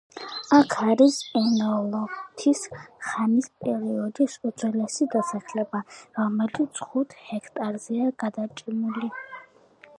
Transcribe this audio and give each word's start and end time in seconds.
აქ 0.59 0.71
არის 0.91 1.17
ენეოლითის 1.39 2.61
ხანის 3.09 3.51
პერიოდის 3.65 4.39
უძველესი 4.51 5.09
დასახლება, 5.17 5.83
რომელიც 6.19 6.83
ხუთ 6.89 7.17
ჰექტარზეა 7.31 8.13
გადაჭიმული. 8.25 9.11